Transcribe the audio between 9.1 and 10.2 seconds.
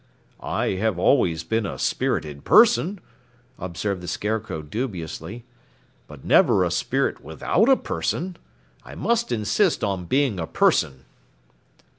insist on